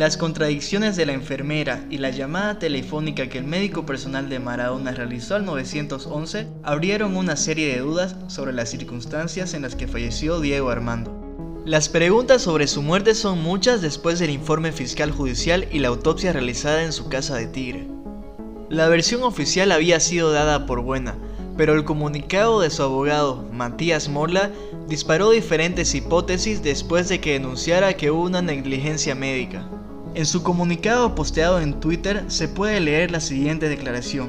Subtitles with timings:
[0.00, 4.92] Las contradicciones de la enfermera y la llamada telefónica que el médico personal de Maradona
[4.92, 10.40] realizó al 911 abrieron una serie de dudas sobre las circunstancias en las que falleció
[10.40, 11.14] Diego Armando.
[11.66, 16.32] Las preguntas sobre su muerte son muchas después del informe fiscal judicial y la autopsia
[16.32, 17.86] realizada en su casa de Tigre.
[18.70, 21.18] La versión oficial había sido dada por buena,
[21.58, 24.50] pero el comunicado de su abogado, Matías Morla,
[24.88, 29.68] disparó diferentes hipótesis después de que denunciara que hubo una negligencia médica.
[30.12, 34.28] En su comunicado posteado en Twitter se puede leer la siguiente declaración.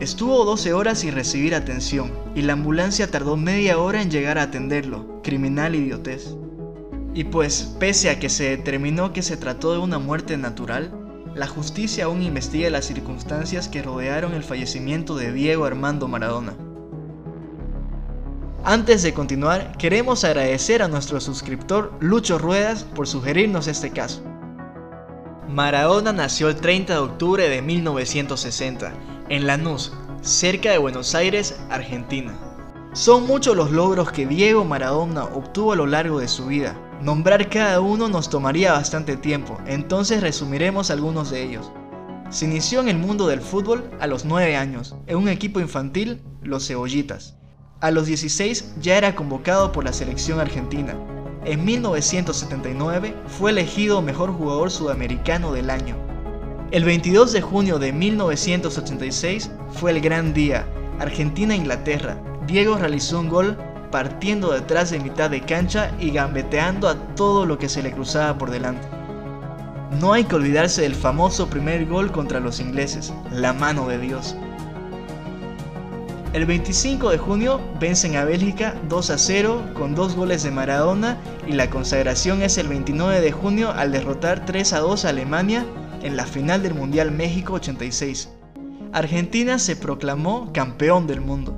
[0.00, 4.42] Estuvo 12 horas sin recibir atención y la ambulancia tardó media hora en llegar a
[4.42, 5.20] atenderlo.
[5.22, 6.34] Criminal idiotez.
[7.14, 10.92] Y pues, pese a que se determinó que se trató de una muerte natural,
[11.36, 16.54] la justicia aún investiga las circunstancias que rodearon el fallecimiento de Diego Armando Maradona.
[18.64, 24.22] Antes de continuar, queremos agradecer a nuestro suscriptor Lucho Ruedas por sugerirnos este caso.
[25.52, 28.92] Maradona nació el 30 de octubre de 1960
[29.30, 29.92] en Lanús,
[30.22, 32.38] cerca de Buenos Aires, Argentina.
[32.92, 36.80] Son muchos los logros que Diego Maradona obtuvo a lo largo de su vida.
[37.02, 41.72] Nombrar cada uno nos tomaría bastante tiempo, entonces resumiremos algunos de ellos.
[42.30, 46.22] Se inició en el mundo del fútbol a los 9 años, en un equipo infantil,
[46.44, 47.34] los Cebollitas.
[47.80, 50.94] A los 16 ya era convocado por la selección argentina,
[51.44, 55.96] en 1979 fue elegido mejor jugador sudamericano del año.
[56.70, 60.66] El 22 de junio de 1986 fue el gran día,
[60.98, 62.16] Argentina-Inglaterra.
[62.46, 63.56] Diego realizó un gol
[63.90, 68.38] partiendo detrás de mitad de cancha y gambeteando a todo lo que se le cruzaba
[68.38, 68.86] por delante.
[69.98, 74.36] No hay que olvidarse del famoso primer gol contra los ingleses, la mano de Dios.
[76.32, 81.18] El 25 de junio vencen a Bélgica 2 a 0 con dos goles de Maradona
[81.48, 85.66] y la consagración es el 29 de junio al derrotar 3 a 2 a Alemania
[86.04, 88.28] en la final del Mundial México 86.
[88.92, 91.56] Argentina se proclamó campeón del mundo.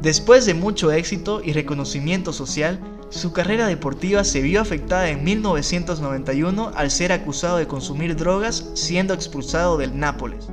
[0.00, 2.78] Después de mucho éxito y reconocimiento social,
[3.08, 9.12] su carrera deportiva se vio afectada en 1991 al ser acusado de consumir drogas siendo
[9.12, 10.48] expulsado del Nápoles.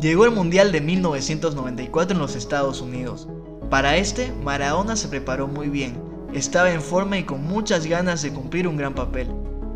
[0.00, 3.26] Llegó el Mundial de 1994 en los Estados Unidos.
[3.68, 6.00] Para este, Maradona se preparó muy bien,
[6.32, 9.26] estaba en forma y con muchas ganas de cumplir un gran papel,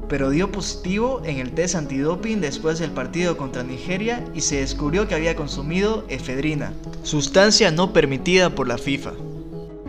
[0.08, 5.08] pero dio positivo en el test antidoping después del partido contra Nigeria y se descubrió
[5.08, 6.72] que había consumido efedrina,
[7.02, 9.14] sustancia no permitida por la FIFA.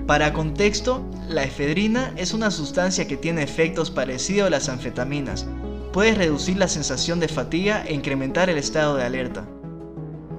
[0.08, 5.46] Para contexto, la efedrina es una sustancia que tiene efectos parecidos a las anfetaminas.
[5.94, 9.46] Puede reducir la sensación de fatiga e incrementar el estado de alerta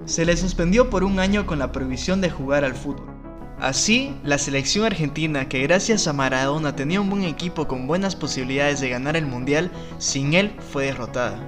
[0.07, 3.15] se le suspendió por un año con la prohibición de jugar al fútbol.
[3.59, 8.81] Así, la selección argentina, que gracias a Maradona tenía un buen equipo con buenas posibilidades
[8.81, 11.39] de ganar el Mundial, sin él fue derrotada.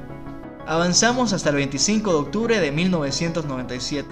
[0.67, 4.09] Avanzamos hasta el 25 de octubre de 1997,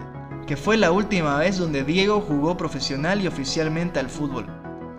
[0.47, 4.47] que fue la última vez donde Diego jugó profesional y oficialmente al fútbol.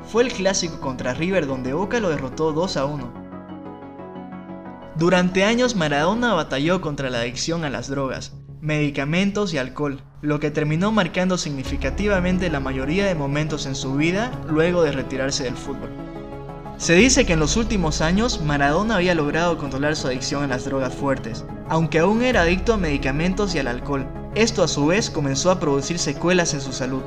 [0.01, 3.25] Fue el clásico contra River donde Boca lo derrotó 2 a 1.
[4.95, 10.51] Durante años Maradona batalló contra la adicción a las drogas, medicamentos y alcohol, lo que
[10.51, 15.89] terminó marcando significativamente la mayoría de momentos en su vida luego de retirarse del fútbol.
[16.77, 20.65] Se dice que en los últimos años Maradona había logrado controlar su adicción a las
[20.65, 24.05] drogas fuertes, aunque aún era adicto a medicamentos y al alcohol.
[24.35, 27.01] Esto a su vez comenzó a producir secuelas en su salud.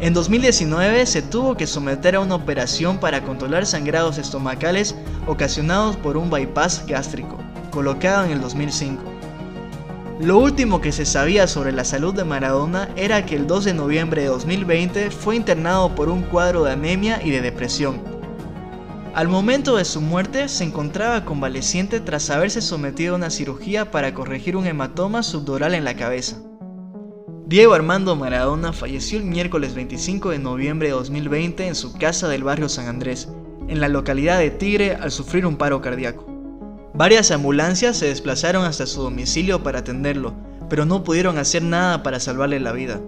[0.00, 4.96] En 2019 se tuvo que someter a una operación para controlar sangrados estomacales
[5.28, 7.38] ocasionados por un bypass gástrico,
[7.70, 9.11] colocado en el 2005.
[10.22, 13.74] Lo último que se sabía sobre la salud de Maradona era que el 2 de
[13.74, 18.00] noviembre de 2020 fue internado por un cuadro de anemia y de depresión.
[19.14, 24.14] Al momento de su muerte se encontraba convaleciente tras haberse sometido a una cirugía para
[24.14, 26.40] corregir un hematoma subdural en la cabeza.
[27.46, 32.44] Diego Armando Maradona falleció el miércoles 25 de noviembre de 2020 en su casa del
[32.44, 33.28] barrio San Andrés,
[33.66, 36.31] en la localidad de Tigre, al sufrir un paro cardíaco.
[36.94, 40.34] Varias ambulancias se desplazaron hasta su domicilio para atenderlo,
[40.68, 43.00] pero no pudieron hacer nada para salvarle la vida.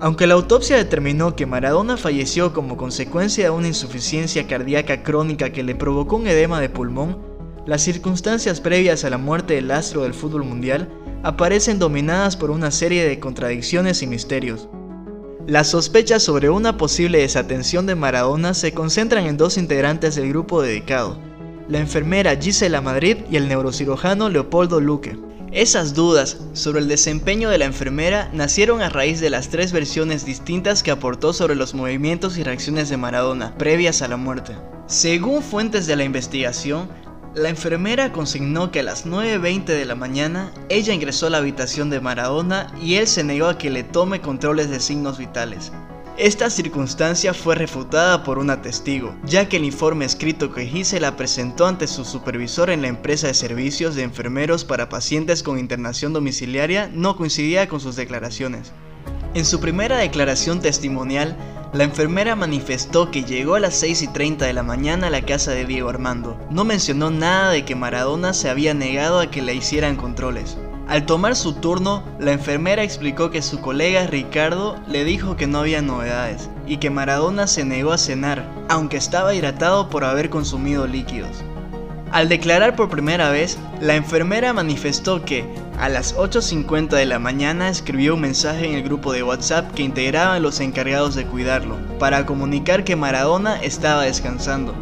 [0.00, 5.62] Aunque la autopsia determinó que Maradona falleció como consecuencia de una insuficiencia cardíaca crónica que
[5.62, 7.18] le provocó un edema de pulmón,
[7.66, 10.88] las circunstancias previas a la muerte del astro del fútbol mundial
[11.22, 14.68] aparecen dominadas por una serie de contradicciones y misterios.
[15.46, 20.62] Las sospechas sobre una posible desatención de Maradona se concentran en dos integrantes del grupo
[20.62, 21.18] dedicado,
[21.68, 25.18] la enfermera Gisela Madrid y el neurocirujano Leopoldo Luque.
[25.52, 30.24] Esas dudas sobre el desempeño de la enfermera nacieron a raíz de las tres versiones
[30.24, 34.56] distintas que aportó sobre los movimientos y reacciones de Maradona previas a la muerte.
[34.86, 36.88] Según fuentes de la investigación,
[37.34, 41.90] La enfermera consignó que a las 9.20 de la mañana ella ingresó a la habitación
[41.90, 45.72] de Maradona y él se negó a que le tome controles de signos vitales.
[46.16, 51.66] Esta circunstancia fue refutada por una testigo, ya que el informe escrito que Gisela presentó
[51.66, 56.88] ante su supervisor en la empresa de servicios de enfermeros para pacientes con internación domiciliaria
[56.92, 58.70] no coincidía con sus declaraciones.
[59.34, 61.36] En su primera declaración testimonial,
[61.72, 65.22] la enfermera manifestó que llegó a las 6 y 30 de la mañana a la
[65.22, 66.38] casa de Diego Armando.
[66.48, 70.56] No mencionó nada de que Maradona se había negado a que le hicieran controles.
[70.86, 75.60] Al tomar su turno, la enfermera explicó que su colega Ricardo le dijo que no
[75.60, 80.86] había novedades y que Maradona se negó a cenar, aunque estaba hidratado por haber consumido
[80.86, 81.42] líquidos.
[82.12, 85.46] Al declarar por primera vez, la enfermera manifestó que
[85.80, 89.82] a las 8.50 de la mañana escribió un mensaje en el grupo de WhatsApp que
[89.82, 94.74] integraban los encargados de cuidarlo, para comunicar que Maradona estaba descansando.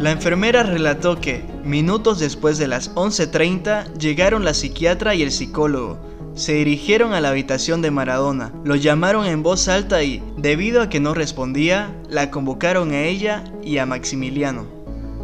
[0.00, 5.98] La enfermera relató que, minutos después de las 11.30, llegaron la psiquiatra y el psicólogo.
[6.34, 10.88] Se dirigieron a la habitación de Maradona, lo llamaron en voz alta y, debido a
[10.88, 14.66] que no respondía, la convocaron a ella y a Maximiliano.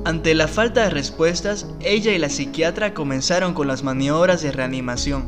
[0.05, 5.27] Ante la falta de respuestas, ella y la psiquiatra comenzaron con las maniobras de reanimación.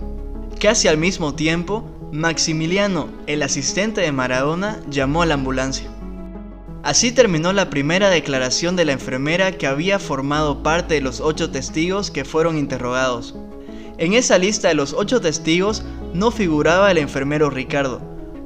[0.60, 5.90] Casi al mismo tiempo, Maximiliano, el asistente de Maradona, llamó a la ambulancia.
[6.82, 11.50] Así terminó la primera declaración de la enfermera que había formado parte de los ocho
[11.50, 13.34] testigos que fueron interrogados.
[13.98, 15.82] En esa lista de los ocho testigos
[16.14, 18.00] no figuraba el enfermero Ricardo,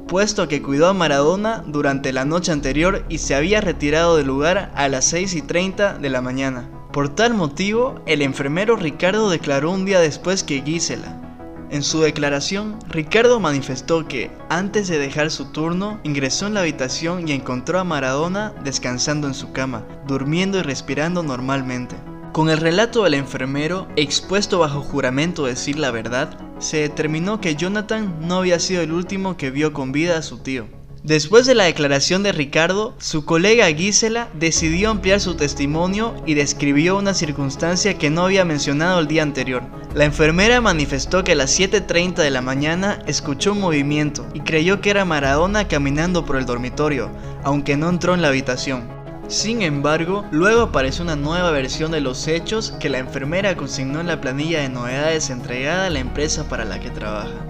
[0.07, 4.71] puesto que cuidó a Maradona durante la noche anterior y se había retirado del lugar
[4.75, 6.69] a las 6 y 30 de la mañana.
[6.91, 11.22] Por tal motivo, el enfermero Ricardo declaró un día después que Gisela.
[11.73, 17.27] En su declaración, Ricardo manifestó que, antes de dejar su turno, ingresó en la habitación
[17.27, 21.95] y encontró a Maradona descansando en su cama, durmiendo y respirando normalmente.
[22.31, 27.55] Con el relato del enfermero, expuesto bajo juramento de decir la verdad, se determinó que
[27.55, 30.67] Jonathan no había sido el último que vio con vida a su tío.
[31.03, 36.97] Después de la declaración de Ricardo, su colega Gisela decidió ampliar su testimonio y describió
[36.97, 39.63] una circunstancia que no había mencionado el día anterior.
[39.93, 44.79] La enfermera manifestó que a las 7.30 de la mañana escuchó un movimiento y creyó
[44.79, 47.11] que era Maradona caminando por el dormitorio,
[47.43, 48.87] aunque no entró en la habitación.
[49.27, 54.07] Sin embargo, luego apareció una nueva versión de los hechos que la enfermera consignó en
[54.07, 57.45] la planilla de novedades entregada a la empresa para la que trabaja.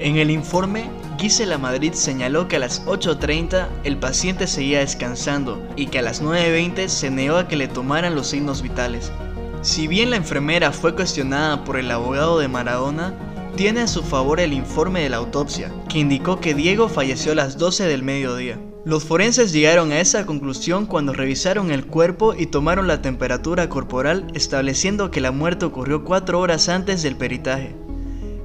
[0.00, 0.90] En el informe,
[1.20, 6.22] Gisela Madrid señaló que a las 8.30 el paciente seguía descansando y que a las
[6.22, 9.12] 9.20 se negó a que le tomaran los signos vitales.
[9.60, 13.12] Si bien la enfermera fue cuestionada por el abogado de Maradona,
[13.54, 17.34] tiene a su favor el informe de la autopsia, que indicó que Diego falleció a
[17.34, 18.58] las 12 del mediodía.
[18.86, 24.26] Los forenses llegaron a esa conclusión cuando revisaron el cuerpo y tomaron la temperatura corporal
[24.32, 27.76] estableciendo que la muerte ocurrió cuatro horas antes del peritaje.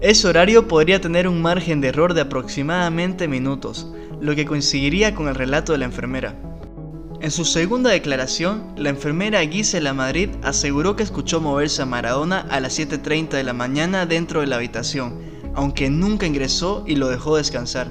[0.06, 3.88] Ese horario podría tener un margen de error de aproximadamente minutos,
[4.22, 6.36] lo que coincidiría con el relato de la enfermera.
[7.22, 12.60] En su segunda declaración, la enfermera Gisela Madrid aseguró que escuchó moverse a Maradona a
[12.60, 15.16] las 7.30 de la mañana dentro de la habitación,
[15.56, 17.88] aunque nunca ingresó y lo dejó descansar.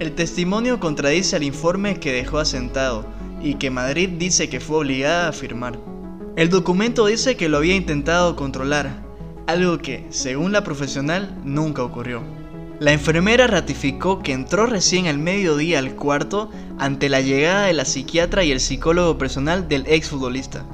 [0.00, 3.06] El testimonio contradice al informe que dejó asentado
[3.42, 5.78] y que Madrid dice que fue obligada a firmar.
[6.36, 9.07] El documento dice que lo había intentado controlar,
[9.48, 12.22] algo que, según la profesional, nunca ocurrió.
[12.80, 17.86] La enfermera ratificó que entró recién al mediodía al cuarto ante la llegada de la
[17.86, 20.66] psiquiatra y el psicólogo personal del exfutbolista.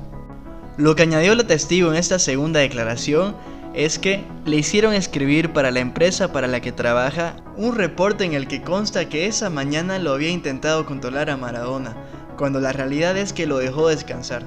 [0.76, 3.36] Lo que añadió la testigo en esta segunda declaración
[3.74, 8.32] es que le hicieron escribir para la empresa para la que trabaja un reporte en
[8.32, 11.96] el que consta que esa mañana lo había intentado controlar a Maradona,
[12.36, 14.42] cuando la realidad es que lo dejó descansar.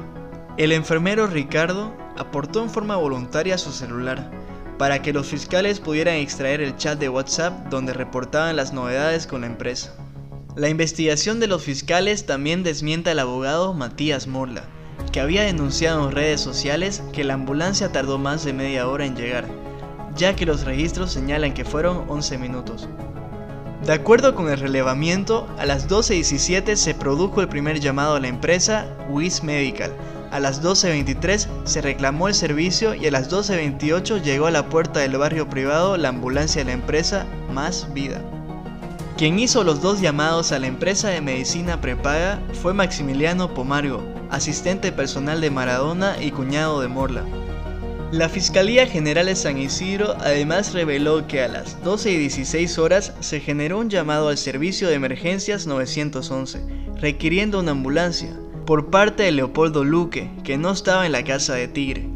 [0.58, 4.32] El enfermero Ricardo aportó en forma voluntaria su celular
[4.78, 9.42] para que los fiscales pudieran extraer el chat de WhatsApp donde reportaban las novedades con
[9.42, 9.94] la empresa.
[10.56, 14.64] La investigación de los fiscales también desmienta al abogado Matías Morla,
[15.12, 19.16] que había denunciado en redes sociales que la ambulancia tardó más de media hora en
[19.16, 19.46] llegar,
[20.16, 22.88] ya que los registros señalan que fueron 11 minutos.
[23.86, 28.28] De acuerdo con el relevamiento, a las 12.17 se produjo el primer llamado a la
[28.28, 29.92] empresa WIS Medical.
[30.38, 35.00] A las 12.23 se reclamó el servicio y a las 12.28 llegó a la puerta
[35.00, 38.22] del barrio privado la ambulancia de la empresa Más Vida.
[39.18, 44.92] Quien hizo los dos llamados a la empresa de medicina prepaga fue Maximiliano Pomargo, asistente
[44.92, 47.24] personal de Maradona y cuñado de Morla.
[48.12, 53.12] La Fiscalía General de San Isidro además reveló que a las 12 y 16 horas
[53.22, 56.62] se generó un llamado al Servicio de Emergencias 911,
[57.02, 58.30] requiriendo una ambulancia,
[58.68, 62.10] por parte de Leopoldo Luque, que no estaba en la casa de Tigre.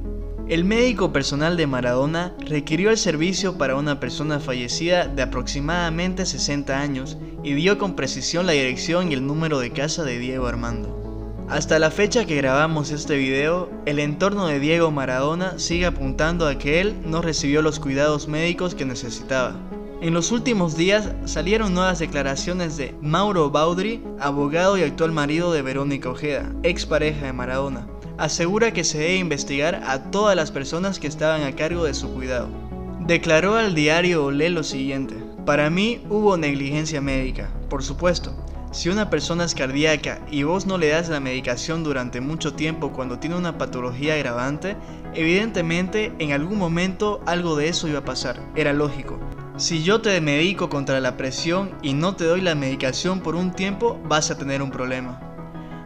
[0.50, 6.77] El médico personal de Maradona requirió el servicio para una persona fallecida de aproximadamente 60
[6.77, 11.46] años y dio con precisión la dirección y el número de casa de Diego Armando.
[11.48, 16.58] Hasta la fecha que grabamos este video, el entorno de Diego Maradona sigue apuntando a
[16.58, 19.55] que él no recibió los cuidados médicos que necesitaba.
[20.01, 25.62] En los últimos días salieron nuevas declaraciones de Mauro Baudry, abogado y actual marido de
[25.62, 27.88] Verónica Ojeda, ex pareja de Maradona.
[28.17, 32.12] Asegura que se debe investigar a todas las personas que estaban a cargo de su
[32.15, 32.50] cuidado.
[33.01, 35.13] Declaró al diario Olé lo siguiente,
[35.46, 38.36] para mí hubo negligencia médica, por supuesto,
[38.72, 42.91] si una persona es cardíaca y vos no le das la medicación durante mucho tiempo
[42.91, 44.77] cuando tiene una patología agravante,
[45.13, 49.20] evidentemente en algún momento algo de eso iba a pasar, era lógico.
[49.62, 53.51] Si yo te medico contra la presión y no te doy la medicación por un
[53.51, 55.22] tiempo, vas a tener un problema.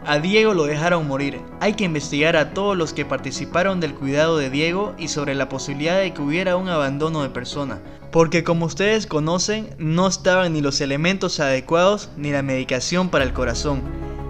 [0.06, 1.42] A Diego lo dejaron morir.
[1.60, 5.50] Hay que investigar a todos los que participaron del cuidado de Diego y sobre la
[5.50, 7.82] posibilidad de que hubiera un abandono de persona.
[8.14, 13.34] Porque como ustedes conocen, no estaban ni los elementos adecuados ni la medicación para el
[13.34, 13.82] corazón,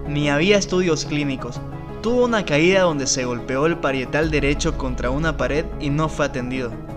[0.07, 1.61] ni había estudios clínicos.
[2.01, 6.25] Tuvo una caída donde se golpeó el parietal derecho contra una pared y no fue
[6.25, 6.94] atendido.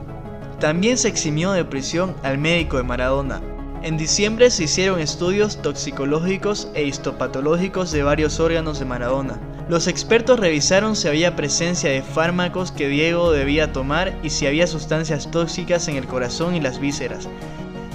[0.60, 3.40] También se eximió de prisión al médico de Maradona,
[3.80, 9.38] en diciembre se hicieron estudios toxicológicos e histopatológicos de varios órganos de Maradona.
[9.68, 14.66] Los expertos revisaron si había presencia de fármacos que Diego debía tomar y si había
[14.66, 17.28] sustancias tóxicas en el corazón y las vísceras.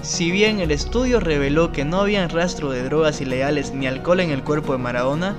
[0.02, 4.32] Si bien el estudio reveló que no había rastro de drogas ilegales ni alcohol en
[4.32, 5.36] el cuerpo de Maradona,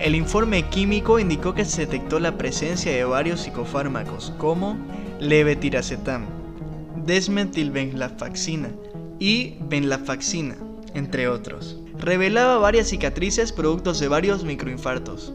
[0.00, 4.78] el informe químico indicó que se detectó la presencia de varios psicofármacos como
[5.20, 6.41] levetiracetam,
[7.04, 8.70] desmetilbenlafaxina,
[9.22, 10.56] y venlafaxina,
[10.94, 11.78] entre otros.
[11.96, 15.32] Revelaba varias cicatrices productos de varios microinfartos.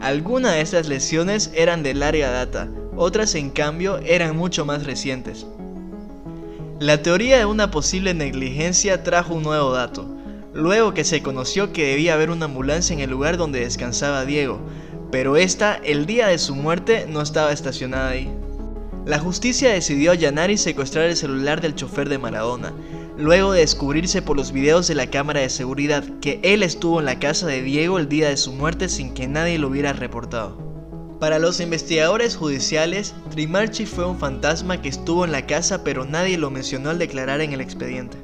[0.00, 5.46] Algunas de estas lesiones eran de larga data, otras en cambio eran mucho más recientes.
[6.78, 10.08] La teoría de una posible negligencia trajo un nuevo dato,
[10.54, 14.60] luego que se conoció que debía haber una ambulancia en el lugar donde descansaba Diego,
[15.10, 18.32] pero esta, el día de su muerte, no estaba estacionada ahí.
[19.10, 22.72] La justicia decidió allanar y secuestrar el celular del chofer de Maradona,
[23.18, 27.06] luego de descubrirse por los videos de la cámara de seguridad que él estuvo en
[27.06, 30.56] la casa de Diego el día de su muerte sin que nadie lo hubiera reportado.
[31.18, 36.38] Para los investigadores judiciales, Trimarchi fue un fantasma que estuvo en la casa pero nadie
[36.38, 38.16] lo mencionó al declarar en el expediente.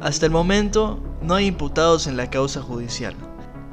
[0.00, 3.16] Hasta el momento, no hay imputados en la causa judicial.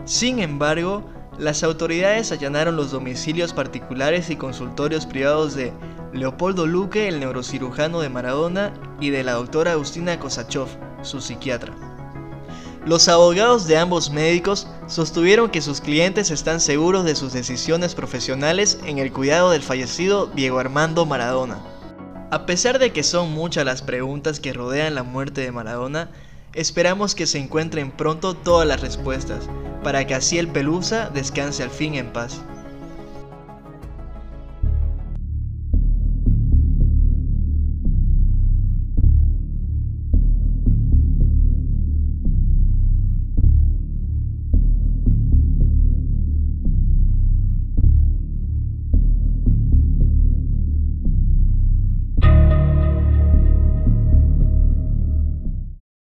[0.06, 1.04] Sin embargo,
[1.38, 5.74] las autoridades allanaron los domicilios particulares y consultorios privados de
[6.14, 10.68] Leopoldo Luque, el neurocirujano de Maradona, y de la doctora Agustina Kosachov,
[11.02, 11.74] su psiquiatra.
[12.86, 18.78] Los abogados de ambos médicos sostuvieron que sus clientes están seguros de sus decisiones profesionales
[18.86, 21.60] en el cuidado del fallecido Diego Armando Maradona.
[22.30, 26.12] A pesar de que son muchas las preguntas que rodean la muerte de Maradona,
[26.54, 29.48] esperamos que se encuentren pronto todas las respuestas,
[29.82, 32.42] para que así el Pelusa descanse al fin en paz.